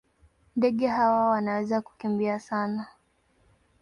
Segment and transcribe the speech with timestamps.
[0.55, 2.87] Ndege hawa wanaweza kukimbia sana.